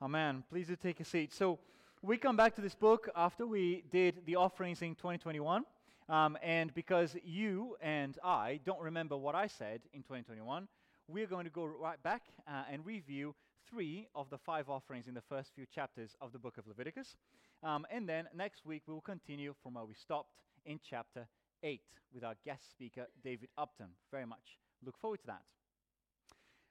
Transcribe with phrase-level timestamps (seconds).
[0.00, 0.44] Amen.
[0.48, 1.32] Please do take a seat.
[1.32, 1.58] So,
[2.02, 5.64] we come back to this book after we did the offerings in 2021.
[6.08, 10.68] Um, and because you and I don't remember what I said in 2021,
[11.08, 13.34] we're going to go right back uh, and review
[13.68, 17.16] three of the five offerings in the first few chapters of the book of Leviticus.
[17.64, 20.30] Um, and then next week we will continue from where we stopped
[20.64, 21.26] in chapter
[21.64, 21.80] 8
[22.14, 23.88] with our guest speaker, David Upton.
[24.12, 25.42] Very much look forward to that.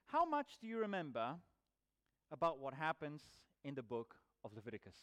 [0.06, 1.36] How much do you remember
[2.32, 3.22] about what happens
[3.64, 4.96] in the book of Leviticus?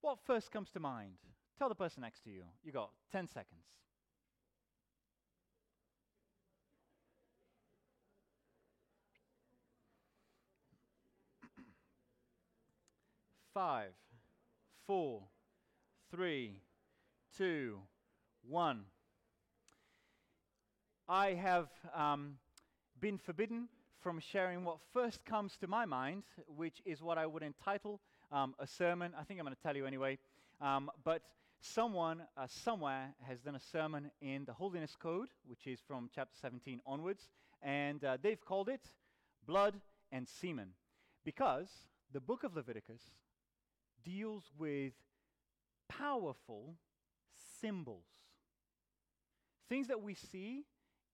[0.00, 1.14] What first comes to mind?
[1.58, 2.42] Tell the person next to you.
[2.64, 3.66] You got 10 seconds.
[13.54, 13.92] Five,
[14.86, 15.22] four,
[16.10, 16.56] three,
[17.36, 17.78] two,
[18.48, 18.82] one.
[21.08, 22.38] I have um,
[23.00, 23.68] been forbidden
[24.02, 26.24] from sharing what first comes to my mind,
[26.56, 28.00] which is what I would entitle
[28.32, 29.12] um, a sermon.
[29.18, 30.18] I think I'm going to tell you anyway.
[30.60, 31.22] Um, but
[31.60, 36.34] someone uh, somewhere has done a sermon in the Holiness Code, which is from chapter
[36.40, 37.28] 17 onwards,
[37.62, 38.90] and uh, they've called it
[39.46, 40.70] Blood and Semen.
[41.24, 41.68] Because
[42.12, 43.02] the book of Leviticus
[44.04, 44.94] deals with
[45.88, 46.74] powerful
[47.60, 48.06] symbols.
[49.68, 50.64] Things that we see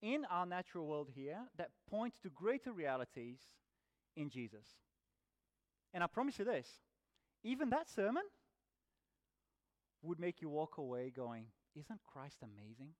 [0.01, 3.39] in our natural world here that point to greater realities
[4.15, 4.65] in Jesus.
[5.93, 6.67] And I promise you this
[7.43, 8.23] even that sermon
[10.01, 12.93] would make you walk away going, Isn't Christ amazing?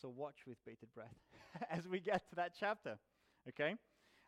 [0.00, 1.14] So watch with bated breath
[1.70, 2.98] as we get to that chapter.
[3.48, 3.74] Okay?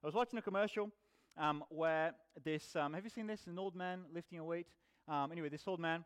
[0.03, 0.91] I was watching a commercial
[1.37, 2.13] um, where
[2.45, 3.47] this, um, have you seen this?
[3.47, 4.69] An old man lifting a weight.
[5.09, 6.05] Um, anyway, this old man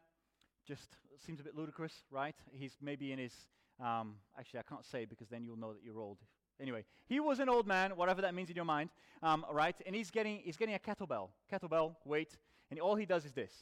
[0.67, 2.35] just seems a bit ludicrous, right?
[2.53, 3.35] He's maybe in his
[3.84, 6.19] um, actually, I can't say because then you'll know that you're old.
[6.61, 8.91] Anyway, he was an old man, whatever that means in your mind,
[9.23, 9.77] um, right?
[9.87, 12.37] And he's getting, he's getting a kettlebell, kettlebell weight,
[12.71, 13.53] and all he does is this.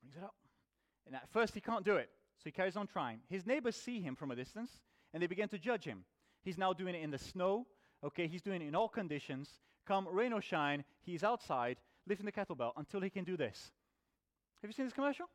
[0.00, 0.34] Brings it up.
[1.06, 3.18] And at first he can't do it, so he carries on trying.
[3.28, 4.70] His neighbors see him from a distance,
[5.12, 6.04] and they begin to judge him.
[6.44, 7.66] He's now doing it in the snow,
[8.04, 8.28] okay?
[8.28, 9.50] He's doing it in all conditions.
[9.86, 13.72] Come rain or shine, he's outside lifting the kettlebell until he can do this.
[14.62, 15.26] Have you seen this commercial?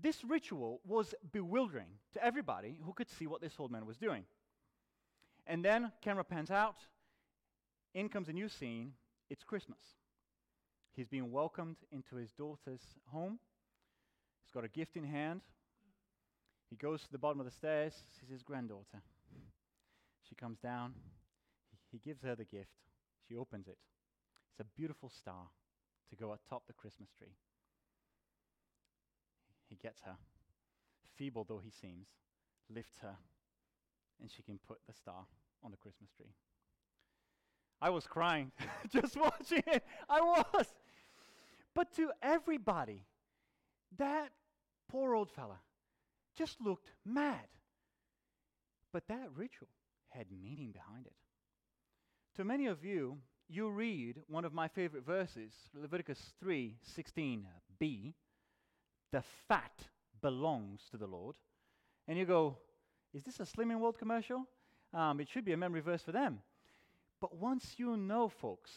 [0.00, 4.24] This ritual was bewildering to everybody who could see what this old man was doing.
[5.46, 6.76] And then camera pans out,
[7.94, 8.92] in comes a new scene.
[9.30, 9.80] It's Christmas.
[10.94, 13.38] He's being welcomed into his daughter's home.
[14.44, 15.40] He's got a gift in hand.
[16.70, 19.02] He goes to the bottom of the stairs, sees his granddaughter.
[20.28, 20.94] She comes down.
[21.90, 22.70] He, gives her the gift.
[23.26, 23.78] She opens it.
[24.50, 25.48] It's a beautiful star
[26.10, 27.34] to go atop the Christmas tree.
[29.68, 30.16] He gets her,
[31.16, 32.08] feeble though he seems,
[32.68, 33.16] lifts her,
[34.20, 35.26] and she can put the star
[35.62, 36.34] on the Christmas tree.
[37.80, 38.50] I was crying
[38.92, 39.84] just watching it.
[40.08, 40.66] I was.
[41.74, 43.04] But to everybody,
[43.98, 44.30] that
[44.88, 45.60] poor old fella
[46.36, 47.46] just looked mad.
[48.92, 49.68] But that ritual
[50.08, 51.12] had meaning behind it.
[52.36, 53.18] To many of you,
[53.48, 58.14] you read one of my favorite verses, Leviticus 3 16b,
[59.12, 59.72] the fat
[60.20, 61.36] belongs to the Lord.
[62.06, 62.56] And you go,
[63.14, 64.46] is this a Slimming World commercial?
[64.94, 66.40] Um, it should be a memory verse for them.
[67.20, 68.70] But once you know, folks,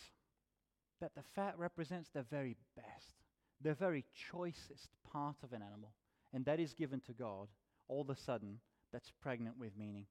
[1.00, 3.16] that the fat represents the very best,
[3.62, 5.94] the very choicest part of an animal,
[6.34, 7.48] and that is given to God,
[7.88, 8.60] all of a sudden,
[8.92, 10.06] that's pregnant with meaning.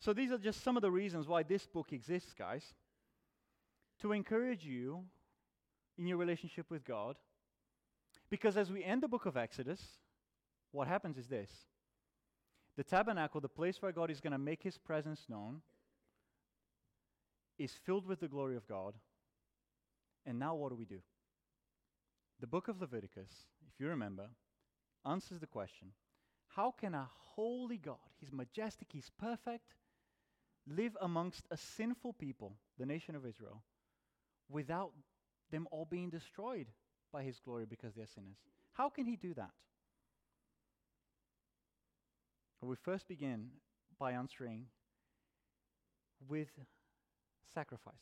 [0.00, 2.64] So these are just some of the reasons why this book exists, guys.
[4.00, 5.04] To encourage you
[5.98, 7.16] in your relationship with God,
[8.30, 9.80] because as we end the book of Exodus,
[10.72, 11.50] what happens is this
[12.76, 15.60] the tabernacle, the place where God is going to make his presence known,
[17.58, 18.94] is filled with the glory of God.
[20.24, 21.00] And now what do we do?
[22.40, 23.30] The book of Leviticus,
[23.68, 24.28] if you remember,
[25.04, 25.88] answers the question
[26.48, 29.74] how can a holy God, he's majestic, he's perfect,
[30.66, 33.62] live amongst a sinful people, the nation of Israel,
[34.48, 34.92] without
[35.50, 36.66] them all being destroyed?
[37.12, 38.36] By his glory because they're sinners.
[38.72, 39.50] How can he do that?
[42.62, 43.48] we first begin
[43.98, 44.66] by answering
[46.28, 46.48] with
[47.54, 47.98] sacrifices.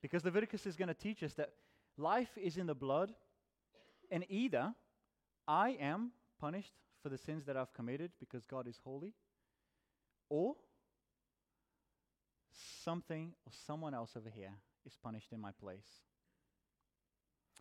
[0.00, 1.50] Because Leviticus is going to teach us that
[1.96, 3.12] life is in the blood,
[4.10, 4.74] and either
[5.46, 6.10] I am
[6.40, 6.72] punished
[7.02, 9.14] for the sins that I've committed because God is holy,
[10.28, 10.56] or
[12.84, 14.52] something or someone else over here
[14.86, 16.00] is punished in my place.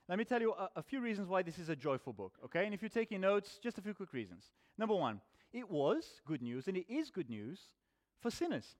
[0.09, 2.65] Let me tell you a, a, few reasons why this is a joyful book, okay?
[2.65, 4.51] And if you're taking notes, just a few quick reasons.
[4.77, 5.21] Number one,
[5.53, 7.59] it was good news, and it is good news
[8.19, 8.75] for sinners,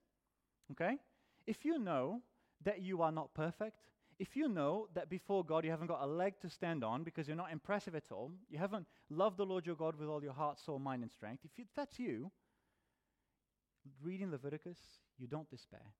[0.72, 0.98] okay?
[1.46, 2.20] If you know
[2.64, 3.78] that you are not perfect,
[4.18, 7.26] if you know that before God you haven't got a leg to stand on because
[7.26, 10.32] you're not impressive at all, you haven't loved the Lord your God with all your
[10.32, 12.30] heart, soul, mind, and strength, if you, that's you,
[14.02, 14.78] reading Leviticus,
[15.18, 15.92] you don't despair.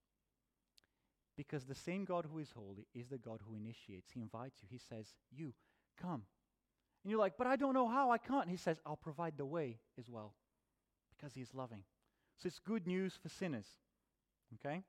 [1.37, 4.11] Because the same God who is holy is the God who initiates.
[4.13, 4.69] He invites you.
[4.71, 5.55] He says, You,
[6.01, 6.23] come.
[7.03, 8.11] And you're like, But I don't know how.
[8.11, 8.49] I can't.
[8.49, 10.35] He says, I'll provide the way as well.
[11.17, 11.85] Because He's loving.
[12.39, 13.67] So it's good news for sinners.
[14.55, 14.83] Okay?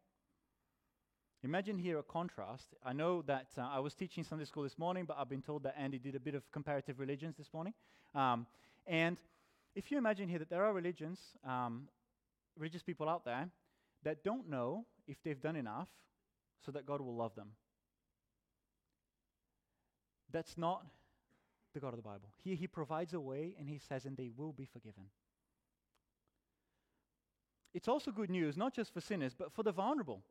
[1.43, 2.73] Imagine here a contrast.
[2.85, 5.63] I know that uh, I was teaching Sunday school this morning, but I've been told
[5.63, 7.73] that Andy did a bit of comparative religions this morning.
[8.15, 8.47] Um,
[8.87, 9.17] and
[9.75, 11.89] if you imagine here that there are religions, um,
[12.57, 13.49] religious people out there
[14.03, 15.89] that don't know if they've done enough
[16.65, 17.49] so that God will love them.
[20.31, 20.85] That's not
[21.73, 22.29] the God of the Bible.
[22.43, 25.03] He, he provides a way and he says, and they will be forgiven.
[27.73, 30.23] It's also good news, not just for sinners, but for the vulnerable.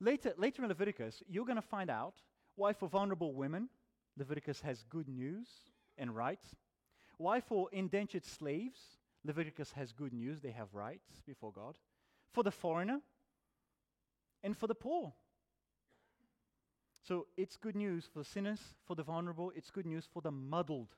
[0.00, 2.14] Later, later in Leviticus, you're going to find out
[2.56, 3.68] why for vulnerable women,
[4.16, 5.46] Leviticus has good news
[5.98, 6.56] and rights.
[7.18, 8.80] Why for indentured slaves,
[9.24, 11.76] Leviticus has good news, they have rights before God.
[12.32, 13.00] For the foreigner
[14.42, 15.12] and for the poor.
[17.06, 20.30] So it's good news for the sinners, for the vulnerable, it's good news for the
[20.30, 20.88] muddled.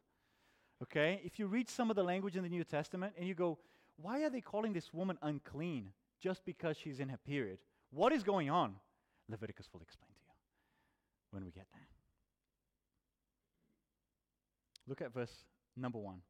[0.83, 1.21] Okay?
[1.25, 3.59] If you read some of the language in the New Testament and you go,
[3.97, 7.59] why are they calling this woman unclean just because she's in her period?
[7.91, 8.77] What is going on?
[9.29, 10.35] Leviticus will explain to you
[11.33, 11.89] when we get there.
[14.87, 15.33] Look at verse
[15.77, 16.21] number 1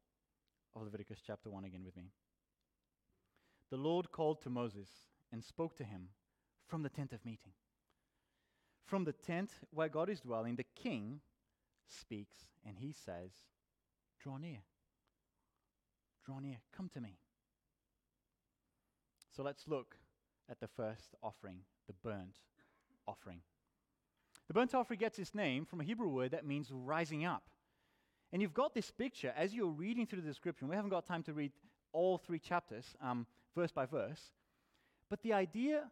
[0.75, 2.11] of Leviticus chapter 1 again with me.
[3.69, 4.89] The Lord called to Moses
[5.31, 6.09] and spoke to him
[6.67, 7.51] from the tent of meeting.
[8.87, 11.19] From the tent where God is dwelling, the king
[11.87, 13.31] speaks and he says,
[14.21, 14.59] Draw near.
[16.25, 16.57] Draw near.
[16.75, 17.17] Come to me.
[19.35, 19.95] So let's look
[20.49, 22.37] at the first offering, the burnt
[23.07, 23.41] offering.
[24.47, 27.43] The burnt offering gets its name from a Hebrew word that means rising up.
[28.31, 30.69] And you've got this picture as you're reading through the description.
[30.69, 31.51] We haven't got time to read
[31.91, 34.31] all three chapters, um, verse by verse.
[35.09, 35.83] But the idea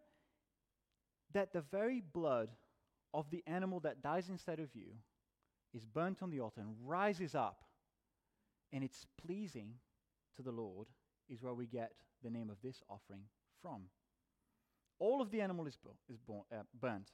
[1.34, 2.50] that the very blood
[3.14, 4.94] of the animal that dies instead of you
[5.74, 7.64] is burnt on the altar and rises up,
[8.72, 9.74] and it's pleasing
[10.36, 10.88] to the Lord,
[11.30, 11.92] is where we get
[12.24, 13.24] the name of this offering
[13.62, 13.84] from.
[15.00, 17.12] All of the animal is, bu- is bu- uh, burnt.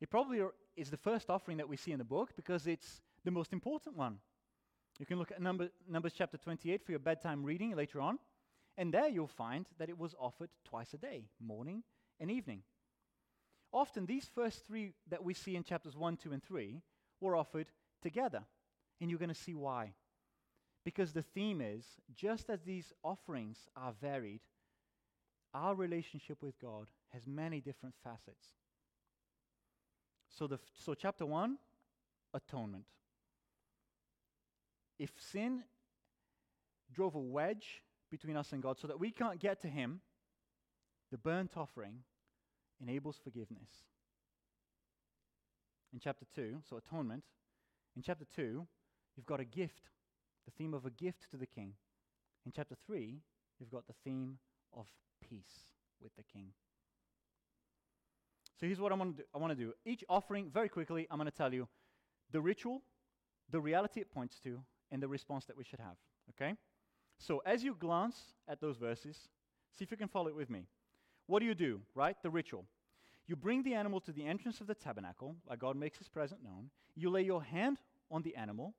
[0.00, 0.42] It probably
[0.76, 3.96] is the first offering that we see in the book because it's the most important
[3.96, 4.18] one.
[4.98, 8.18] You can look at Number, Numbers chapter 28 for your bedtime reading later on,
[8.76, 11.82] and there you'll find that it was offered twice a day, morning
[12.20, 12.62] and evening.
[13.74, 16.80] Often, these first three that we see in chapters 1, 2, and 3
[17.20, 17.66] were offered
[18.00, 18.44] together,
[19.00, 19.94] and you're going to see why.
[20.84, 21.84] Because the theme is
[22.14, 24.42] just as these offerings are varied,
[25.52, 28.46] our relationship with God has many different facets.
[30.28, 31.58] So, the so chapter 1,
[32.32, 32.84] atonement.
[35.00, 35.64] If sin
[36.92, 40.00] drove a wedge between us and God so that we can't get to Him,
[41.10, 42.04] the burnt offering
[42.80, 43.68] enables forgiveness.
[45.92, 47.24] In chapter 2, so atonement,
[47.96, 48.66] in chapter 2,
[49.16, 49.90] you've got a gift,
[50.44, 51.74] the theme of a gift to the king.
[52.44, 53.20] In chapter 3,
[53.58, 54.38] you've got the theme
[54.76, 54.86] of
[55.28, 55.70] peace
[56.02, 56.48] with the king.
[58.58, 59.28] So here's what I want to do.
[59.34, 59.72] I want to do.
[59.84, 61.68] Each offering, very quickly, I'm going to tell you
[62.30, 62.82] the ritual,
[63.50, 65.96] the reality it points to, and the response that we should have.
[66.30, 66.54] Okay?
[67.18, 68.16] So as you glance
[68.48, 69.16] at those verses,
[69.76, 70.66] see if you can follow it with me.
[71.26, 72.16] What do you do, right?
[72.22, 72.66] The ritual.
[73.26, 76.40] You bring the animal to the entrance of the tabernacle, where God makes his presence
[76.42, 76.70] known.
[76.94, 77.78] You lay your hand
[78.10, 78.74] on the animal,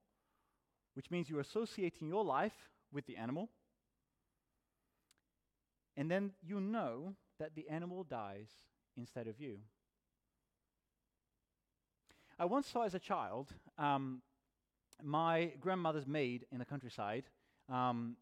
[0.93, 3.49] which means you're associating your life with the animal.
[5.97, 8.49] And then you know that the animal dies
[8.95, 9.59] instead of you.
[12.37, 14.21] I once saw as a child um,
[15.01, 17.23] my grandmother's maid in the countryside
[17.69, 18.17] um,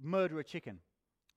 [0.00, 0.80] murder a chicken.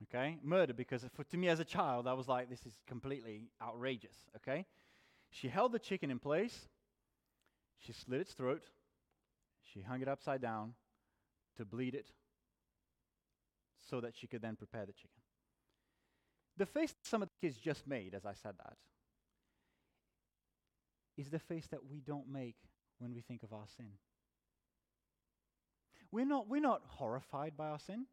[0.04, 0.38] Okay?
[0.42, 4.16] Murder, because for, to me as a child, I was like, this is completely outrageous.
[4.36, 4.66] Okay?
[5.30, 6.68] She held the chicken in place,
[7.78, 8.62] she slit its throat,
[9.62, 10.74] she hung it upside down
[11.56, 12.10] to bleed it
[13.90, 15.10] so that she could then prepare the chicken.
[16.56, 18.76] The face that some of the kids just made as I said that
[21.16, 22.56] is the face that we don't make
[22.98, 23.90] when we think of our sin.
[26.10, 28.06] We're not, we're not horrified by our sin.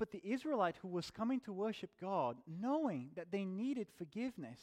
[0.00, 4.58] But the Israelite who was coming to worship God, knowing that they needed forgiveness,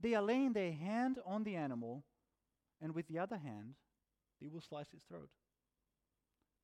[0.00, 2.04] they are laying their hand on the animal,
[2.80, 3.74] and with the other hand,
[4.40, 5.28] they will slice its throat.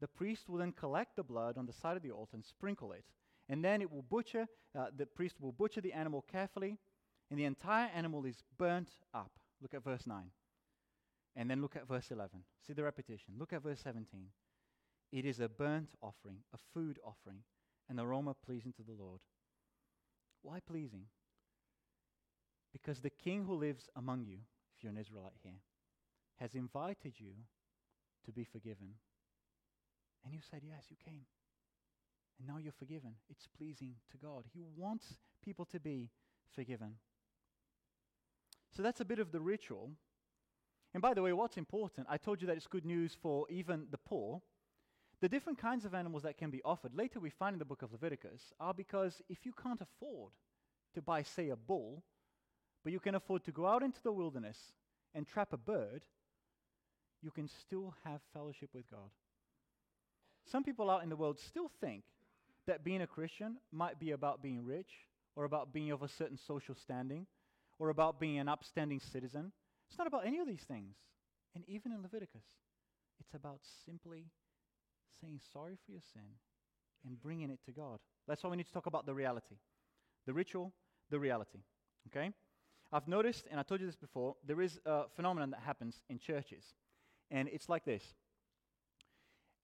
[0.01, 2.93] The priest will then collect the blood on the side of the altar and sprinkle
[2.93, 3.05] it.
[3.47, 6.79] And then it will butcher, uh, the priest will butcher the animal carefully,
[7.31, 9.33] and the entire animal is burnt up.
[9.61, 10.31] Look at verse 9.
[11.37, 12.41] And then look at verse 11.
[12.67, 13.35] See the repetition.
[13.39, 14.29] Look at verse 17.
[15.13, 17.43] It is a burnt offering, a food offering,
[17.89, 19.21] an aroma pleasing to the Lord.
[20.43, 21.05] Why pleasing?
[22.73, 24.39] Because the king who lives among you,
[24.77, 25.61] if you're an Israelite here,
[26.41, 27.33] has invited you
[28.25, 28.95] to be forgiven.
[30.25, 31.25] And you said, Yes, you came.
[32.39, 33.13] And now you're forgiven.
[33.31, 34.45] It's pleasing to God.
[34.53, 36.11] He wants people to be
[36.55, 36.97] forgiven.
[38.77, 39.91] So that's a bit of the ritual.
[40.93, 43.87] And by the way, what's important, I told you that it's good news for even
[43.91, 44.43] the poor.
[45.23, 47.83] The different kinds of animals that can be offered, later we find in the book
[47.83, 50.33] of Leviticus, are because if you can't afford
[50.95, 52.03] to buy, say, a bull,
[52.85, 54.59] but you can afford to go out into the wilderness
[55.15, 56.03] and trap a bird,
[57.23, 59.11] you can still have fellowship with God.
[60.51, 62.05] Some people out in the world still think
[62.67, 64.91] that being a Christian might be about being rich
[65.35, 67.27] or about being of a certain social standing
[67.79, 69.53] or about being an upstanding citizen.
[69.89, 70.95] It's not about any of these things.
[71.55, 72.45] And even in Leviticus,
[73.19, 74.27] it's about simply
[75.21, 76.39] saying sorry for your sin
[77.07, 77.99] and bringing it to God.
[78.27, 79.57] That's why we need to talk about the reality
[80.27, 80.73] the ritual,
[81.09, 81.61] the reality.
[82.09, 82.33] Okay?
[82.93, 86.19] I've noticed, and I told you this before, there is a phenomenon that happens in
[86.19, 86.65] churches.
[87.31, 88.03] And it's like this.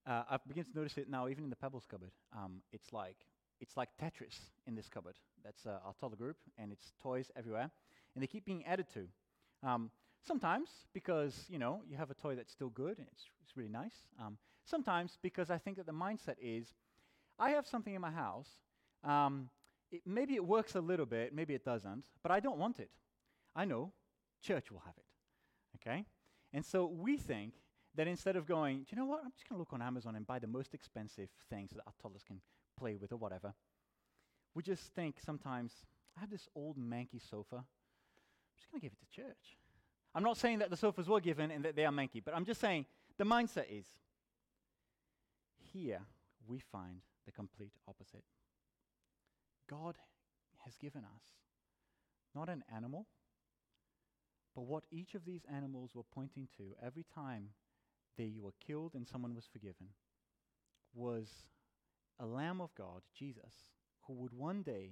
[0.07, 2.11] Uh, I've begun to notice it now, even in the Pebbles cupboard.
[2.33, 3.17] Um, it's like
[3.61, 5.15] it's like Tetris in this cupboard.
[5.43, 7.69] That's uh, our toddler group, and it's toys everywhere,
[8.13, 9.07] and they keep being added to.
[9.67, 9.91] Um,
[10.25, 13.69] sometimes because you know you have a toy that's still good and it's, it's really
[13.69, 13.93] nice.
[14.19, 16.73] Um, sometimes because I think that the mindset is,
[17.39, 18.49] I have something in my house.
[19.03, 19.49] Um,
[19.91, 22.89] it, maybe it works a little bit, maybe it doesn't, but I don't want it.
[23.55, 23.91] I know
[24.41, 25.05] church will have it.
[25.77, 26.05] Okay,
[26.53, 27.53] and so we think
[27.95, 29.21] that instead of going, do you know what?
[29.23, 31.93] I'm just going to look on Amazon and buy the most expensive things that our
[32.01, 32.41] toddlers can
[32.77, 33.53] play with or whatever.
[34.55, 35.71] We just think sometimes,
[36.17, 37.57] I have this old manky sofa.
[37.57, 39.57] I'm just going to give it to church.
[40.15, 42.45] I'm not saying that the sofas were given and that they are manky, but I'm
[42.45, 42.85] just saying
[43.17, 43.85] the mindset is
[45.73, 46.01] here
[46.47, 48.23] we find the complete opposite.
[49.69, 49.95] God
[50.65, 51.23] has given us
[52.35, 53.07] not an animal,
[54.55, 57.49] but what each of these animals were pointing to every time
[58.17, 59.87] they were killed and someone was forgiven
[60.93, 61.27] was
[62.19, 63.53] a Lamb of God, Jesus,
[64.05, 64.91] who would one day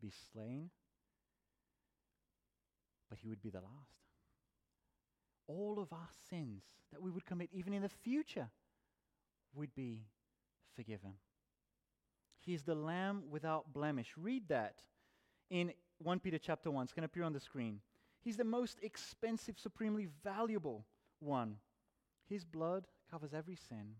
[0.00, 0.70] be slain,
[3.08, 3.98] but he would be the last.
[5.48, 6.62] All of our sins
[6.92, 8.48] that we would commit, even in the future,
[9.58, 10.06] would be
[10.74, 11.14] forgiven.
[12.40, 14.14] He is the Lamb without blemish.
[14.16, 14.82] Read that
[15.50, 16.84] in 1 Peter chapter 1.
[16.84, 17.80] It's going to appear on the screen.
[18.22, 20.86] He's the most expensive, supremely valuable
[21.20, 21.56] one.
[22.28, 23.96] His blood covers every sin.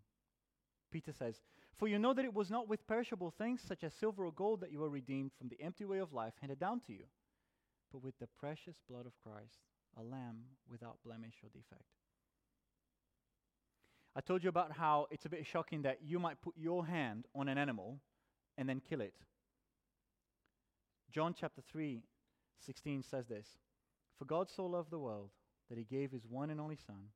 [0.90, 1.42] Peter says,
[1.76, 4.60] For you know that it was not with perishable things such as silver or gold
[4.60, 7.04] that you were redeemed from the empty way of life handed down to you,
[7.92, 9.58] but with the precious blood of Christ,
[9.98, 11.84] a lamb without blemish or defect.
[14.18, 17.26] I told you about how it's a bit shocking that you might put your hand
[17.36, 18.00] on an animal
[18.56, 19.14] and then kill it.
[21.12, 22.02] John chapter 3,
[22.66, 23.46] 16 says this
[24.18, 25.30] For God so loved the world
[25.68, 27.10] that he gave his one and only Son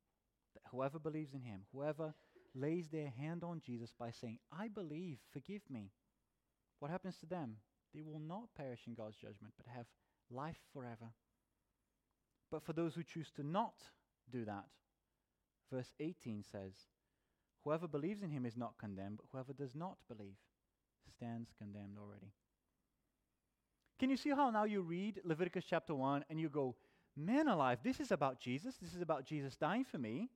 [0.54, 2.14] that whoever believes in him, whoever
[2.54, 5.90] lays their hand on Jesus by saying, I believe, forgive me,
[6.78, 7.56] what happens to them?
[7.92, 9.86] They will not perish in God's judgment, but have
[10.30, 11.10] life forever.
[12.48, 13.74] But for those who choose to not
[14.30, 14.66] do that,
[15.72, 16.74] verse 18 says,
[17.64, 20.36] Whoever believes in him is not condemned, but whoever does not believe
[21.14, 22.32] stands condemned already.
[23.98, 26.74] Can you see how now you read Leviticus chapter 1 and you go,
[27.16, 28.76] Man alive, this is about Jesus.
[28.80, 30.30] This is about Jesus dying for me.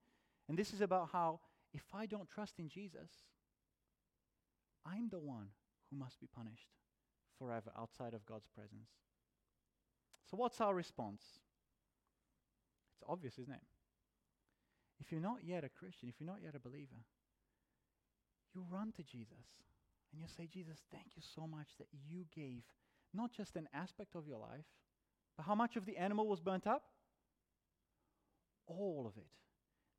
[0.49, 1.41] And this is about how
[1.73, 3.11] if I don't trust in Jesus,
[4.85, 5.49] I'm the one
[5.91, 6.69] who must be punished
[7.39, 8.91] forever outside of God's presence.
[10.31, 11.23] So, what's our response?
[12.95, 13.63] It's obvious, isn't it?
[15.01, 17.05] If you're not yet a Christian, if you're not yet a believer,
[18.57, 19.47] you run to Jesus
[20.11, 22.63] and you say, Jesus, thank you so much that you gave
[23.13, 24.65] not just an aspect of your life,
[25.37, 26.83] but how much of the animal was burnt up?
[28.67, 29.29] All of it.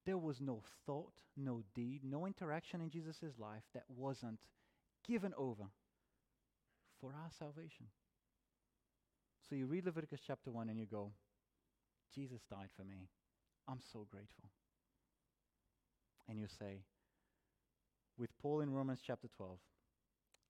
[0.05, 4.39] There was no thought, no deed, no interaction in Jesus' life that wasn't
[5.07, 5.65] given over
[6.99, 7.87] for our salvation.
[9.47, 11.11] So you read Leviticus chapter 1 and you go,
[12.15, 13.09] Jesus died for me.
[13.67, 14.49] I'm so grateful.
[16.27, 16.81] And you say,
[18.17, 19.57] with Paul in Romans chapter 12,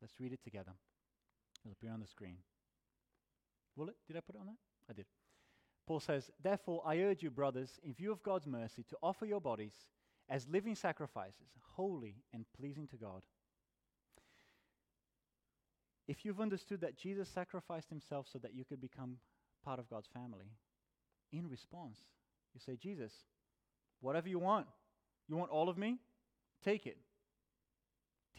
[0.01, 0.71] let's read it together.
[1.63, 2.37] It'll appear on the screen.
[3.75, 3.95] Will it?
[4.07, 4.57] Did I put it on that?
[4.89, 5.05] I did.
[5.85, 9.41] Paul says, Therefore, I urge you, brothers, in view of God's mercy, to offer your
[9.41, 9.73] bodies
[10.29, 13.23] as living sacrifices, holy and pleasing to God.
[16.07, 19.17] If you've understood that Jesus sacrificed himself so that you could become
[19.63, 20.51] part of God's family,
[21.31, 21.99] in response,
[22.53, 23.13] you say, Jesus,
[23.99, 24.67] whatever you want,
[25.27, 25.97] you want all of me?
[26.63, 26.97] Take it.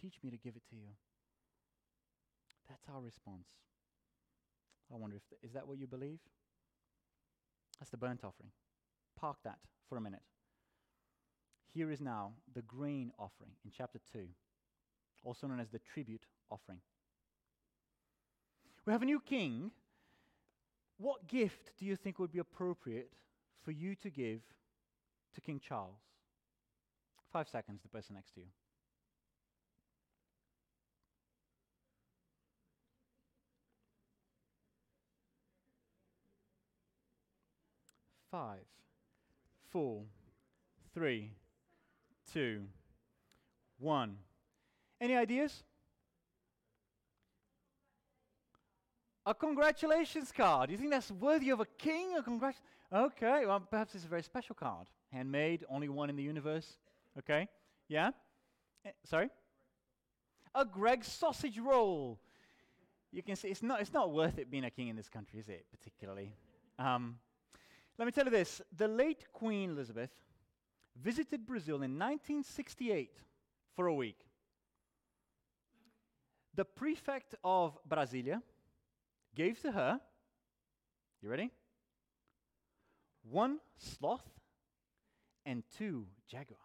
[0.01, 0.89] Teach me to give it to you.
[2.69, 3.49] That's our response.
[4.93, 6.19] I wonder if th- is that what you believe?
[7.79, 8.51] That's the burnt offering.
[9.19, 10.23] Park that for a minute.
[11.73, 14.21] Here is now the grain offering in chapter 2,
[15.25, 16.81] also known as the tribute offering.
[18.87, 19.71] We have a new king.
[20.97, 23.13] What gift do you think would be appropriate
[23.63, 24.41] for you to give
[25.35, 26.01] to King Charles?
[27.31, 28.47] Five seconds, the person next to you.
[38.31, 38.65] Five,
[39.71, 40.03] four,
[40.93, 41.31] three,
[42.33, 42.65] two,
[43.79, 44.17] one.
[45.01, 45.63] Any ideas?
[49.25, 50.69] A congratulations card.
[50.69, 52.17] Do you think that's worthy of a king?
[52.17, 52.61] A congrat-
[52.93, 54.89] okay, well, perhaps it's a very special card.
[55.13, 56.77] Handmade, only one in the universe.
[57.19, 57.49] Okay,
[57.89, 58.11] yeah?
[58.85, 59.31] Eh, sorry?
[60.55, 62.19] A Greg sausage roll.
[63.11, 65.41] You can see it's not, it's not worth it being a king in this country,
[65.41, 66.35] is it, particularly?
[66.79, 67.19] Um,
[67.99, 70.11] let me tell you this the late Queen Elizabeth
[71.01, 73.11] visited Brazil in 1968
[73.75, 74.21] for a week.
[76.55, 78.43] The prefect of Brasilia
[79.35, 80.01] gave to her,
[81.23, 81.51] you ready?
[83.31, 84.29] One sloth
[85.45, 86.59] and two jaguars.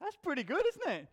[0.00, 1.08] That's pretty good, isn't it?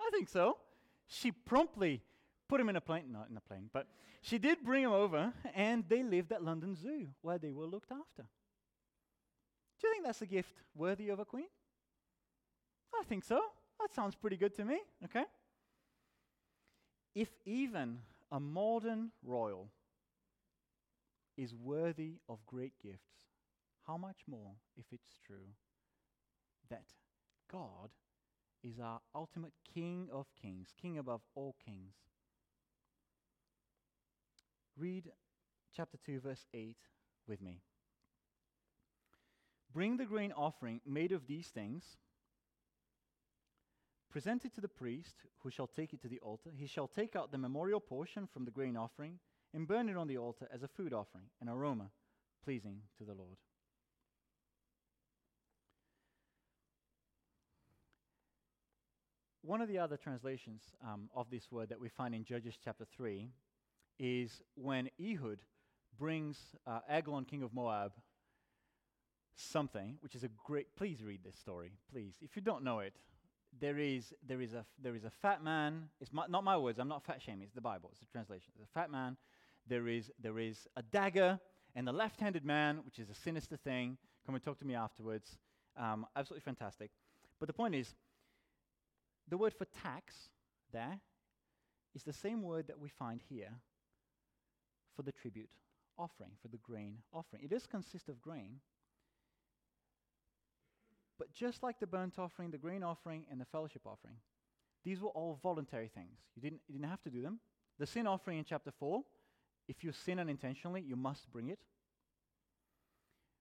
[0.00, 0.58] I think so.
[1.06, 2.02] She promptly
[2.48, 3.86] put him in a plane, not in a plane, but
[4.22, 7.92] she did bring him over, and they lived at London Zoo, where they were looked
[7.92, 8.26] after.
[9.80, 11.46] Do you think that's a gift worthy of a queen?
[12.94, 13.40] I think so.
[13.80, 15.24] That sounds pretty good to me, okay?
[17.14, 17.98] If even
[18.32, 19.68] a modern royal
[21.36, 23.28] is worthy of great gifts,
[23.86, 25.54] how much more if it's true
[26.68, 26.84] that
[27.50, 27.90] God
[28.64, 31.94] is our ultimate King of kings, King above all kings?
[34.78, 35.10] Read
[35.74, 36.76] chapter 2, verse 8
[37.26, 37.62] with me.
[39.72, 41.84] Bring the grain offering made of these things,
[44.10, 46.50] present it to the priest, who shall take it to the altar.
[46.56, 49.18] He shall take out the memorial portion from the grain offering
[49.52, 51.90] and burn it on the altar as a food offering, an aroma
[52.44, 53.36] pleasing to the Lord.
[59.42, 62.84] One of the other translations um, of this word that we find in Judges chapter
[62.84, 63.28] 3
[63.98, 65.38] is when Ehud
[65.98, 67.92] brings uh, Eglon, king of Moab,
[69.34, 70.74] something, which is a great.
[70.76, 72.14] Please read this story, please.
[72.20, 72.94] If you don't know it,
[73.60, 75.88] there is there is a there is a fat man.
[76.00, 76.78] It's my, not my words.
[76.78, 77.42] I'm not fat shaming.
[77.42, 77.88] It's the Bible.
[77.92, 78.52] It's the translation.
[78.56, 79.16] There's a fat man.
[79.66, 81.38] There is there is a dagger
[81.74, 83.98] and the left-handed man, which is a sinister thing.
[84.26, 85.38] Come and talk to me afterwards.
[85.76, 86.90] Um, absolutely fantastic.
[87.38, 87.94] But the point is,
[89.28, 90.14] the word for tax
[90.72, 91.00] there
[91.94, 93.52] is the same word that we find here
[94.98, 95.48] for the tribute
[95.96, 97.44] offering, for the grain offering.
[97.44, 98.56] It does consist of grain,
[101.20, 104.16] but just like the burnt offering, the grain offering, and the fellowship offering,
[104.84, 106.18] these were all voluntary things.
[106.34, 107.38] You didn't, you didn't have to do them.
[107.78, 109.02] The sin offering in chapter 4,
[109.68, 111.60] if you sin unintentionally, you must bring it.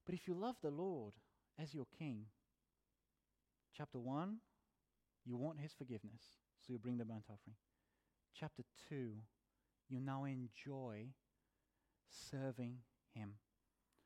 [0.06, 1.14] But if you love the Lord
[1.60, 2.26] as your king,
[3.76, 4.38] chapter 1,
[5.26, 6.22] you want his forgiveness,
[6.60, 7.56] so you bring the burnt offering.
[8.40, 9.14] Chapter 2,
[9.90, 11.08] you now enjoy
[12.32, 12.78] serving
[13.14, 13.34] him,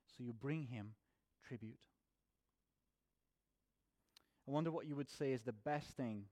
[0.08, 0.94] so you bring him
[1.48, 1.78] tribute.
[4.48, 6.26] I wonder what you would say is the best thing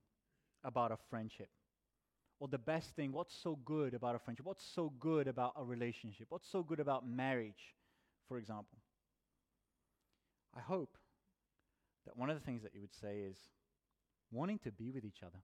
[0.63, 1.49] about a friendship.
[2.39, 4.45] Or the best thing, what's so good about a friendship?
[4.45, 6.27] What's so good about a relationship?
[6.29, 7.75] What's so good about marriage,
[8.27, 8.77] for example?
[10.55, 10.97] I hope
[12.05, 13.37] that one of the things that you would say is
[14.31, 15.39] wanting to be with each other.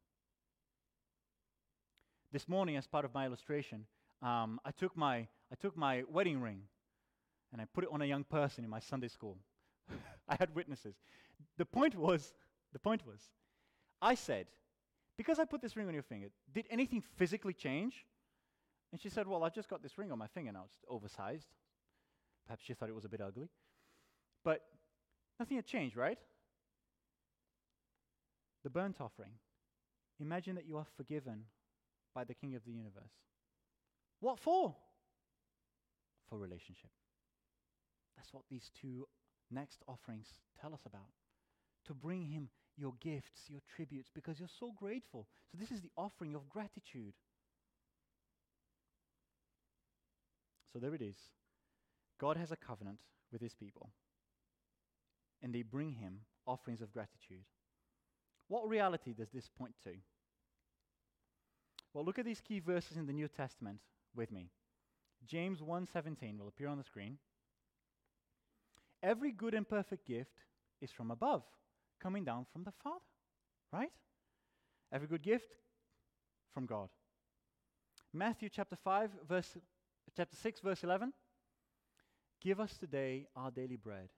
[2.31, 3.85] This morning, as part of my illustration,
[4.25, 6.61] um, I, took my, I took my wedding ring
[7.51, 9.38] and I put it on a young person in my Sunday school.
[10.27, 10.95] I had witnesses.
[11.57, 12.33] The point was,
[12.73, 13.21] the point was,
[14.01, 14.47] I said,
[15.15, 18.05] because I put this ring on your finger, did anything physically change?
[18.91, 20.63] And she said, Well, I just got this ring on my finger now.
[20.65, 21.47] It's oversized.
[22.47, 23.49] Perhaps she thought it was a bit ugly.
[24.43, 24.61] But
[25.39, 26.17] nothing had changed, right?
[28.63, 29.31] The burnt offering.
[30.19, 31.45] Imagine that you are forgiven
[32.13, 33.11] by the King of the universe.
[34.25, 34.73] What for?
[36.27, 36.89] For relationship.
[38.17, 39.07] That's what these two
[39.51, 40.25] next offerings
[40.59, 41.11] tell us about.
[41.85, 45.27] To bring him your gifts, your tributes, because you're so grateful.
[45.51, 47.13] So, this is the offering of gratitude.
[50.73, 51.17] So, there it is.
[52.19, 52.97] God has a covenant
[53.31, 53.91] with his people,
[55.43, 57.45] and they bring him offerings of gratitude.
[58.47, 59.91] What reality does this point to?
[61.93, 63.81] Well, look at these key verses in the New Testament
[64.15, 64.51] with me.
[65.25, 67.17] James 1:17 will appear on the screen.
[69.01, 70.41] Every good and perfect gift
[70.82, 71.43] is from above,
[71.99, 73.06] coming down from the Father,
[73.71, 73.91] right?
[74.91, 75.56] Every good gift
[76.54, 76.89] from God.
[78.13, 79.58] Matthew chapter 5 verse
[80.15, 81.13] chapter 6 verse 11
[82.41, 84.10] Give us today our daily bread.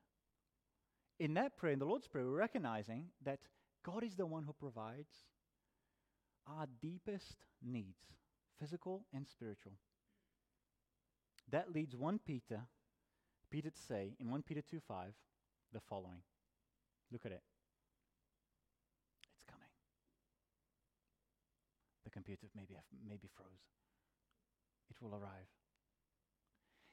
[1.19, 3.39] In that prayer, in the Lord's Prayer, we're recognizing that
[3.83, 5.25] God is the one who provides
[6.45, 7.99] our deepest needs,
[8.59, 9.73] physical and spiritual.
[11.51, 12.61] That leads 1 Peter,
[13.49, 15.13] Peter to say in 1 Peter 2 5,
[15.73, 16.21] the following.
[17.11, 17.41] Look at it.
[19.33, 19.67] It's coming.
[22.03, 22.75] The computer maybe,
[23.07, 23.47] maybe froze.
[24.89, 25.47] It will arrive.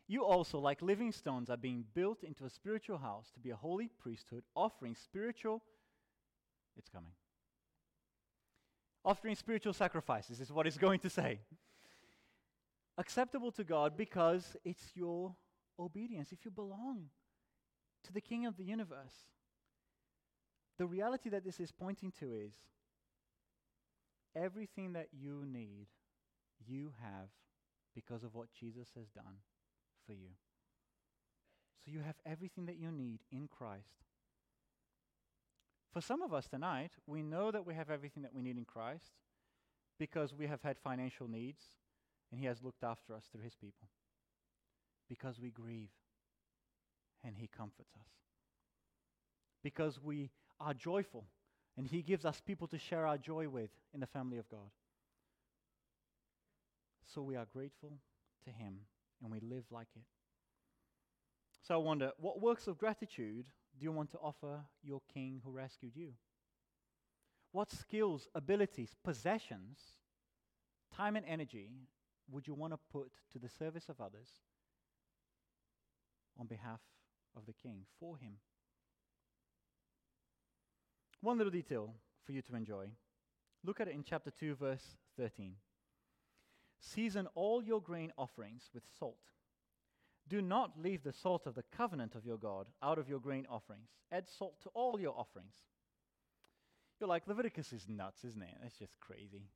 [0.06, 3.56] You also, like living stones, are being built into a spiritual house to be a
[3.56, 5.62] holy priesthood, offering spiritual.
[6.76, 7.12] It's coming.
[9.04, 11.40] Offering spiritual sacrifices is what it's going to say.
[12.96, 15.34] Acceptable to God because it's your
[15.78, 16.32] obedience.
[16.32, 17.06] If you belong
[18.04, 19.14] to the King of the universe,
[20.78, 22.54] the reality that this is pointing to is
[24.36, 25.86] everything that you need,
[26.66, 27.28] you have
[27.94, 29.38] because of what Jesus has done
[30.06, 30.30] for you.
[31.84, 34.04] So you have everything that you need in Christ.
[35.92, 38.64] For some of us tonight, we know that we have everything that we need in
[38.64, 39.12] Christ
[39.98, 41.62] because we have had financial needs
[42.34, 43.88] and He has looked after us through His people.
[45.08, 45.92] Because we grieve
[47.22, 48.08] and He comforts us.
[49.62, 51.26] Because we are joyful
[51.76, 54.72] and He gives us people to share our joy with in the family of God.
[57.14, 58.00] So we are grateful
[58.46, 58.78] to Him
[59.22, 60.02] and we live like it.
[61.62, 63.46] So I wonder, what works of gratitude
[63.78, 66.14] do you want to offer your King who rescued you?
[67.52, 69.78] What skills, abilities, possessions,
[70.96, 71.70] time, and energy
[72.30, 74.28] would you want to put to the service of others
[76.38, 76.80] on behalf
[77.36, 78.34] of the King, for Him?
[81.20, 82.86] One little detail for you to enjoy.
[83.64, 85.54] Look at it in chapter 2, verse 13.
[86.80, 89.30] Season all your grain offerings with salt.
[90.28, 93.46] Do not leave the salt of the covenant of your God out of your grain
[93.50, 93.88] offerings.
[94.10, 95.54] Add salt to all your offerings.
[97.00, 98.56] You're like, Leviticus is nuts, isn't it?
[98.62, 99.48] That's just crazy.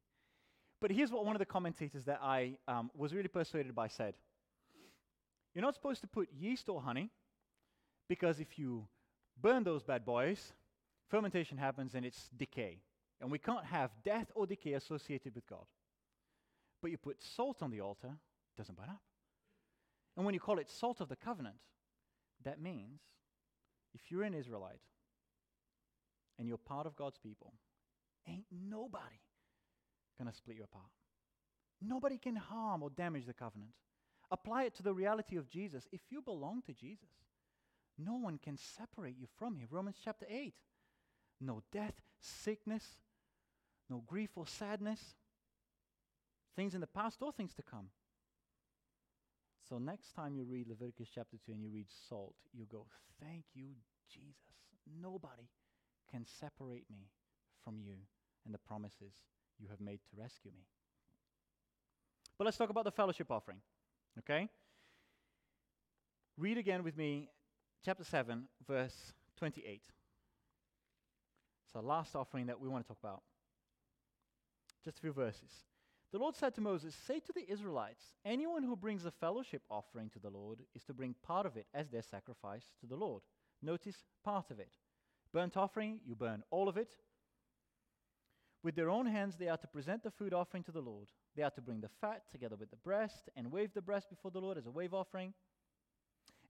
[0.80, 4.14] But here's what one of the commentators that I um, was really persuaded by said
[5.54, 7.10] You're not supposed to put yeast or honey
[8.08, 8.86] because if you
[9.40, 10.52] burn those bad boys,
[11.08, 12.78] fermentation happens and it's decay.
[13.20, 15.66] And we can't have death or decay associated with God.
[16.80, 19.02] But you put salt on the altar, it doesn't burn up.
[20.16, 21.56] And when you call it salt of the covenant,
[22.44, 23.00] that means
[23.94, 24.80] if you're an Israelite
[26.38, 27.54] and you're part of God's people,
[28.28, 29.18] ain't nobody
[30.18, 30.90] going to split you apart.
[31.80, 33.70] Nobody can harm or damage the covenant.
[34.30, 35.88] Apply it to the reality of Jesus.
[35.92, 37.08] If you belong to Jesus,
[37.96, 39.68] no one can separate you from him.
[39.70, 40.54] Romans chapter 8.
[41.40, 42.84] No death, sickness,
[43.88, 45.00] no grief or sadness,
[46.56, 47.90] things in the past or things to come.
[49.68, 52.86] So next time you read Leviticus chapter 2 and you read salt, you go,
[53.20, 53.68] Thank you,
[54.12, 54.34] Jesus.
[55.00, 55.48] Nobody
[56.10, 57.08] can separate me
[57.64, 57.96] from you
[58.44, 59.12] and the promises
[59.58, 60.64] you have made to rescue me.
[62.38, 63.58] But let's talk about the fellowship offering.
[64.20, 64.48] Okay?
[66.36, 67.28] Read again with me
[67.84, 69.82] chapter 7, verse 28.
[71.64, 73.22] It's the last offering that we want to talk about.
[74.84, 75.50] Just a few verses.
[76.12, 80.08] The Lord said to Moses, Say to the Israelites, anyone who brings a fellowship offering
[80.10, 83.22] to the Lord is to bring part of it as their sacrifice to the Lord.
[83.62, 84.72] Notice part of it.
[85.32, 86.96] Burnt offering, you burn all of it.
[88.68, 91.08] With their own hands, they are to present the food offering to the Lord.
[91.34, 94.30] They are to bring the fat together with the breast and wave the breast before
[94.30, 95.32] the Lord as a wave offering.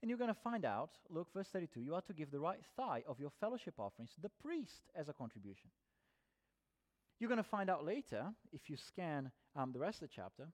[0.03, 2.59] And you're going to find out, look, verse 32, you are to give the right
[2.77, 5.71] thigh of your fellowship offerings to the priest as a contribution.
[7.21, 10.49] You're going to find out later, if you scan um, the rest of the chapter,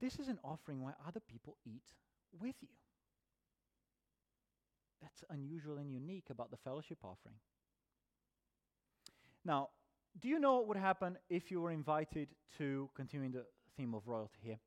[0.00, 1.82] this is an offering where other people eat
[2.40, 2.68] with you.
[5.02, 7.34] That's unusual and unique about the fellowship offering.
[9.44, 9.70] Now,
[10.18, 13.44] do you know what would happen if you were invited to, continuing the
[13.76, 14.58] theme of royalty here,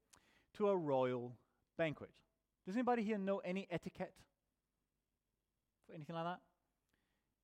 [0.57, 1.33] to a royal
[1.77, 2.09] banquet?
[2.65, 4.13] Does anybody here know any etiquette
[5.85, 6.39] for anything like that?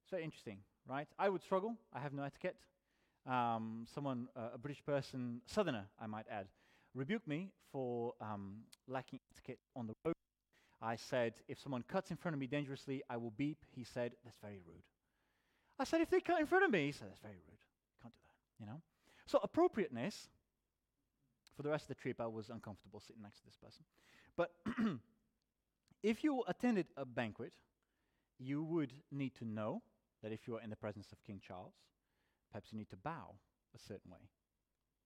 [0.04, 1.08] It's very interesting, right?
[1.18, 1.76] I would struggle.
[1.94, 2.56] I have no etiquette
[3.30, 6.48] um, someone, uh, a British person, southerner, I might add,
[6.96, 8.58] rebuked me for um,
[8.88, 10.16] lacking etiquette on the road.
[10.82, 13.66] I said, if someone cuts in front of me dangerously, I will beep.
[13.76, 14.84] He said, that's very rude.
[15.78, 17.60] I said, if they cut in front of me, he said, that's very rude.
[18.60, 18.82] You know?
[19.26, 20.30] So appropriateness,
[21.56, 23.86] for the rest of the trip, I was uncomfortable sitting next to this person.
[24.36, 24.52] But
[26.04, 27.54] if you attended a banquet,
[28.39, 29.82] you would need to know
[30.24, 31.74] that if you are in the presence of King Charles,
[32.52, 33.36] perhaps you need to bow
[33.76, 34.30] a certain way.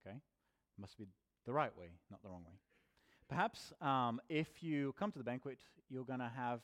[0.06, 0.16] Okay?
[0.16, 1.06] It must be
[1.46, 2.54] the right way, not the wrong way.
[3.28, 5.58] Perhaps um, if you come to the banquet,
[5.89, 6.62] you're going to have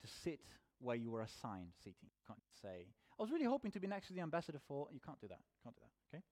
[0.00, 0.40] to sit
[0.80, 2.10] where you were assigned seating.
[2.10, 2.86] You can't say,
[3.18, 4.88] I was really hoping to be next to the ambassador for.
[4.92, 5.40] You can't do that.
[5.62, 6.16] Can't do that.
[6.16, 6.22] Okay?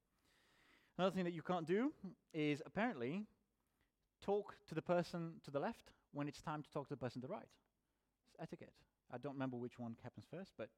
[0.98, 1.92] Another thing that you can't do
[2.32, 3.26] is apparently
[4.24, 7.20] talk to the person to the left when it's time to talk to the person
[7.22, 7.48] to the right.
[8.28, 8.72] It's etiquette.
[9.12, 10.68] I don't remember which one happens first, but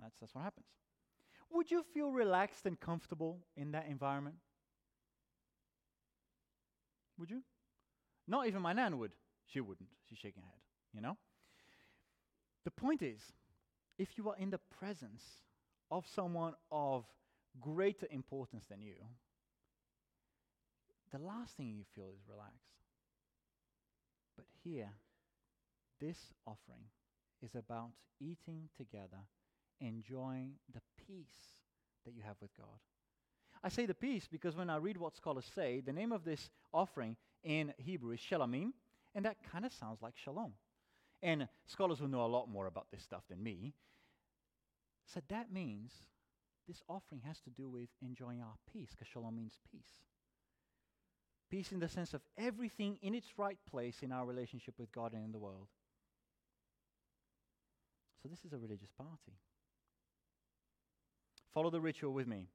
[0.00, 0.66] that's, that's what happens.
[1.50, 4.36] Would you feel relaxed and comfortable in that environment?
[7.18, 7.42] Would you?
[8.26, 9.12] Not even my nan would.
[9.46, 9.88] She wouldn't.
[10.08, 10.60] She's shaking her head,
[10.94, 11.16] you know?
[12.64, 13.20] The point is,
[13.98, 15.22] if you are in the presence
[15.90, 17.04] of someone of
[17.60, 18.94] greater importance than you,
[21.12, 22.56] the last thing you feel is relaxed.
[24.36, 24.88] But here,
[26.00, 26.84] this offering
[27.42, 29.18] is about eating together,
[29.80, 31.60] enjoying the peace
[32.04, 32.78] that you have with God.
[33.62, 36.50] I say the peace because when I read what scholars say, the name of this
[36.72, 38.72] offering in Hebrew is shalomim,
[39.14, 40.52] and that kind of sounds like shalom.
[41.22, 43.74] And scholars who know a lot more about this stuff than me
[45.06, 45.92] said that means
[46.66, 50.00] this offering has to do with enjoying our peace, because shalom means peace.
[51.50, 55.12] Peace in the sense of everything in its right place in our relationship with God
[55.12, 55.68] and in the world.
[58.22, 59.36] So, this is a religious party.
[61.52, 62.46] Follow the ritual with me.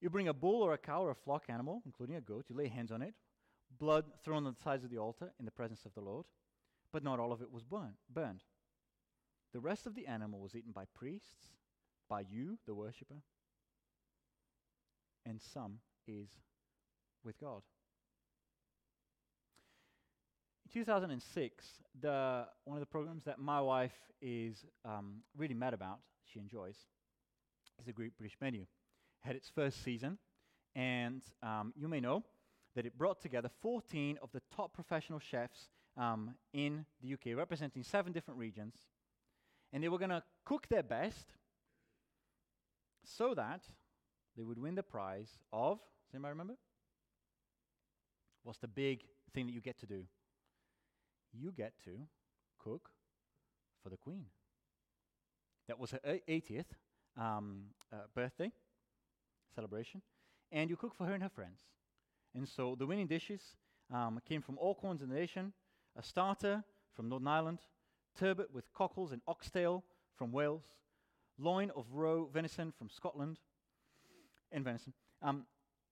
[0.00, 2.56] You bring a bull or a cow or a flock animal, including a goat, you
[2.56, 3.14] lay hands on it,
[3.78, 6.24] blood thrown on the sides of the altar in the presence of the Lord,
[6.92, 8.42] but not all of it was burn, burned.
[9.52, 11.52] The rest of the animal was eaten by priests,
[12.08, 13.22] by you, the worshipper,
[15.24, 16.28] and some is
[17.24, 17.62] with God.
[20.66, 21.64] In 2006,
[22.00, 26.76] the, one of the programs that my wife is um, really mad about, she enjoys,
[27.78, 28.66] is the Great British Menu.
[29.20, 30.18] Had its first season,
[30.74, 32.24] and um, you may know
[32.74, 37.82] that it brought together 14 of the top professional chefs um, in the UK, representing
[37.82, 38.74] seven different regions.
[39.72, 41.32] And they were going to cook their best
[43.04, 43.62] so that
[44.36, 46.54] they would win the prize of, does anybody remember?
[48.42, 50.04] What's the big thing that you get to do?
[51.32, 51.90] you get to
[52.58, 52.90] cook
[53.82, 54.26] for the queen.
[55.68, 56.64] That was her 80th
[57.18, 58.50] um, uh, birthday
[59.54, 60.02] celebration,
[60.50, 61.60] and you cook for her and her friends.
[62.34, 63.40] And so the winning dishes
[63.92, 65.52] um, came from all corners of the nation
[65.96, 67.58] a starter from Northern Ireland,
[68.18, 69.84] turbot with cockles and oxtail
[70.16, 70.64] from Wales,
[71.38, 73.38] loin of roe venison from Scotland,
[74.50, 75.46] and venison, um,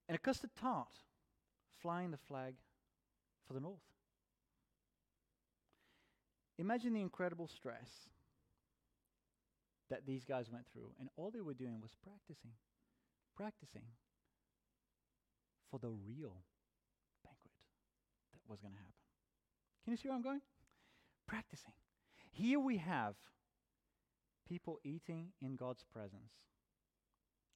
[0.08, 0.88] and a custard tart
[1.80, 2.54] flying the flag
[3.46, 3.80] for the north.
[6.58, 7.88] Imagine the incredible stress
[9.88, 12.52] that these guys went through, and all they were doing was practicing,
[13.34, 13.82] practicing
[15.70, 16.44] for the real
[17.24, 17.52] banquet
[18.32, 18.99] that was going to happen.
[19.90, 20.40] Can you see where I'm going?
[21.26, 21.72] Practicing.
[22.30, 23.16] Here we have
[24.48, 26.30] people eating in God's presence.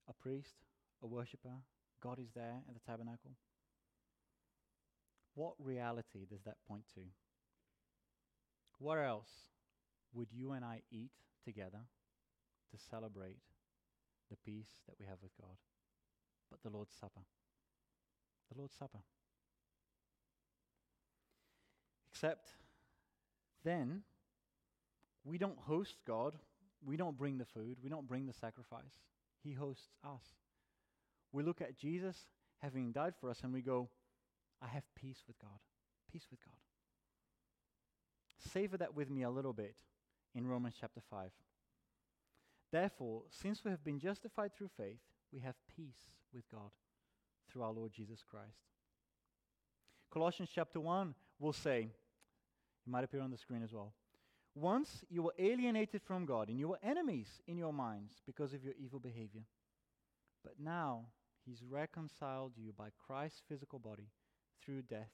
[0.09, 0.57] A priest,
[1.01, 1.63] a worshiper,
[2.03, 3.37] God is there at the tabernacle.
[5.37, 7.03] What reality does that point to?
[8.81, 9.31] Where else
[10.13, 11.13] would you and I eat
[11.45, 11.83] together
[12.73, 13.39] to celebrate
[14.29, 15.55] the peace that we have with God?
[16.51, 17.23] But the Lord's Supper.
[18.51, 19.05] The Lord's Supper.
[22.15, 22.49] Except
[23.65, 24.03] then,
[25.25, 26.37] we don't host God.
[26.87, 27.79] We don't bring the food.
[27.83, 29.01] We don't bring the sacrifice.
[29.43, 30.23] He hosts us.
[31.33, 32.17] We look at Jesus
[32.59, 33.89] having died for us and we go,
[34.63, 35.59] I have peace with God.
[36.13, 36.55] Peace with God.
[38.53, 39.75] Savor that with me a little bit
[40.37, 41.31] in Romans chapter 5.
[42.71, 45.01] Therefore, since we have been justified through faith,
[45.33, 46.71] we have peace with God
[47.51, 48.69] through our Lord Jesus Christ.
[50.13, 51.89] Colossians chapter 1 will say,
[52.87, 53.93] it might appear on the screen as well.
[54.55, 58.63] Once you were alienated from God and you were enemies in your minds because of
[58.63, 59.43] your evil behavior.
[60.45, 61.07] But now
[61.45, 64.09] he's reconciled you by Christ's physical body
[64.65, 65.11] through death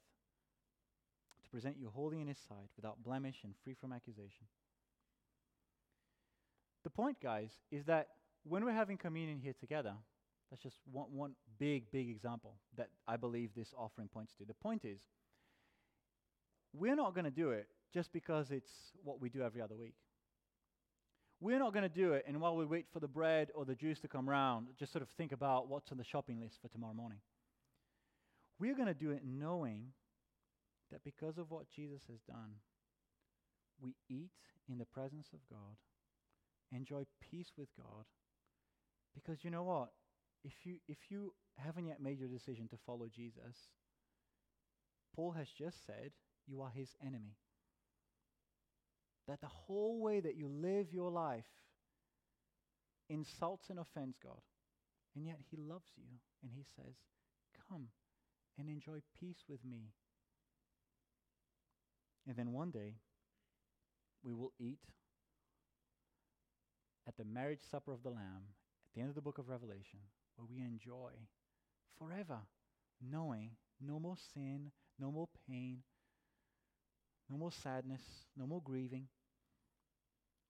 [1.43, 4.47] to present you holy in his sight, without blemish and free from accusation.
[6.85, 8.09] The point, guys, is that
[8.45, 9.95] when we're having communion here together,
[10.51, 14.45] that's just one, one big, big example that I believe this offering points to.
[14.45, 15.01] The point is,
[16.73, 18.71] we're not going to do it just because it's
[19.03, 19.95] what we do every other week.
[21.41, 23.75] We're not going to do it, and while we wait for the bread or the
[23.75, 26.69] juice to come round, just sort of think about what's on the shopping list for
[26.69, 27.19] tomorrow morning.
[28.59, 29.87] We're going to do it knowing
[30.93, 32.57] that because of what Jesus has done,
[33.81, 34.31] we eat
[34.71, 35.77] in the presence of God,
[36.73, 38.05] enjoy peace with God,
[39.15, 39.89] because you know what?
[40.45, 43.57] If you, if you haven't yet made your decision to follow Jesus,
[45.15, 46.13] Paul has just said
[46.51, 47.37] you are his enemy.
[49.29, 51.45] That the whole way that you live your life
[53.09, 54.41] insults and offends God.
[55.15, 56.05] And yet he loves you
[56.43, 56.95] and he says,
[57.69, 57.89] Come
[58.59, 59.93] and enjoy peace with me.
[62.27, 62.95] And then one day,
[64.23, 64.81] we will eat
[67.09, 68.45] at the marriage supper of the Lamb
[68.87, 70.01] at the end of the book of Revelation,
[70.37, 71.13] where we enjoy
[71.99, 72.41] forever
[73.01, 75.79] knowing no more sin, no more pain,
[77.31, 78.03] no more sadness,
[78.37, 79.07] no more grieving,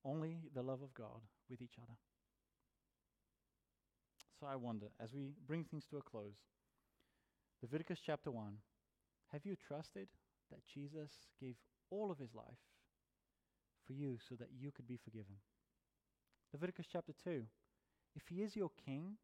[0.04, 1.98] only the love of God with each other.
[4.38, 6.38] So I wonder, as we bring things to a close,
[7.62, 8.54] Leviticus chapter 1,
[9.32, 10.08] have you trusted
[10.50, 11.56] that Jesus gave
[11.90, 12.64] all of his life
[13.86, 15.36] for you so that you could be forgiven?
[16.54, 17.42] Leviticus chapter 2,
[18.16, 19.18] if he is your king,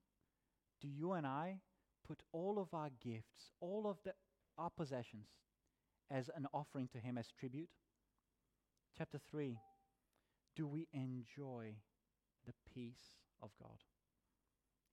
[0.82, 1.60] do you and I
[2.06, 4.12] put all of our gifts, all of the,
[4.58, 5.28] our possessions,
[6.10, 7.68] as an offering to him as tribute?
[8.96, 9.58] Chapter 3,
[10.54, 11.74] do we enjoy
[12.46, 13.78] the peace of God?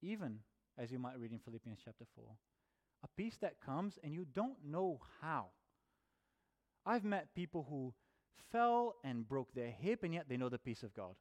[0.02, 0.39] Even,
[0.78, 2.26] as you might read in Philippians chapter 4,
[3.04, 5.47] a peace that comes and you don't know how.
[6.86, 7.93] I've met people who
[8.52, 11.15] fell and broke their hip, and yet they know the peace of God.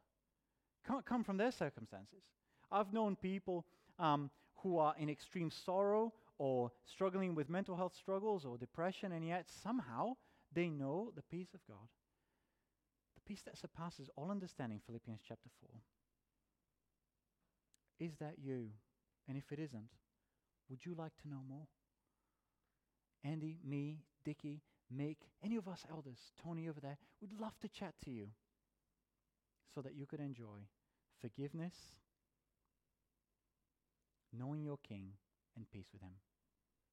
[0.86, 2.22] Can't come from their circumstances.
[2.70, 3.64] I've known people
[3.98, 9.26] um, who are in extreme sorrow or struggling with mental health struggles or depression, and
[9.26, 10.14] yet somehow
[10.52, 11.88] they know the peace of God.
[13.14, 15.70] The peace that surpasses all understanding, Philippians chapter 4.
[18.00, 18.70] Is that you?
[19.28, 19.88] And if it isn't,
[20.68, 21.68] would you like to know more?
[23.24, 24.62] Andy, me, Dickie,
[24.94, 28.28] Mick, any of us elders, Tony over there, would love to chat to you
[29.74, 30.66] so that you could enjoy
[31.20, 31.74] forgiveness,
[34.36, 35.12] knowing your King,
[35.56, 36.31] and peace with Him.